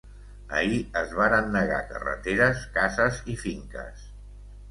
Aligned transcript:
Ahir 0.59 0.77
es 1.01 1.11
varen 1.17 1.51
negar 1.55 1.81
carreteres, 1.91 2.63
cases 2.79 3.19
i 3.35 3.35
finques. 3.45 4.09